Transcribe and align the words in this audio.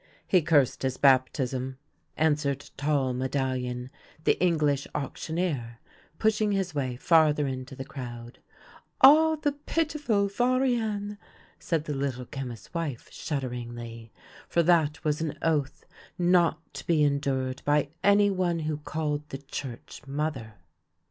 "He 0.35 0.41
cursed 0.41 0.81
his 0.81 0.97
baptism," 0.97 1.77
answered 2.17 2.71
tall 2.75 3.13
Medallion, 3.13 3.91
the 4.23 4.33
English 4.43 4.87
auctioneer, 4.95 5.77
pushing 6.17 6.53
his 6.53 6.73
way 6.73 6.95
farther 6.95 7.45
into 7.45 7.75
the 7.75 7.85
crowd." 7.85 8.39
Ah, 9.01 9.35
the 9.35 9.51
pitiful 9.51 10.27
vaiirten!" 10.27 11.19
said 11.59 11.85
the 11.85 11.93
Little 11.93 12.25
Chemist's 12.25 12.73
wife, 12.73 13.09
shudderingly; 13.11 14.11
for 14.49 14.63
that 14.63 15.03
was 15.03 15.21
an 15.21 15.37
oath 15.43 15.85
not 16.17 16.73
to 16.73 16.87
be 16.87 17.03
en 17.05 17.19
dured 17.19 17.63
by 17.63 17.89
any 18.03 18.31
one 18.31 18.61
who 18.61 18.77
called 18.77 19.29
the 19.29 19.37
Church 19.37 20.01
mother. 20.07 20.55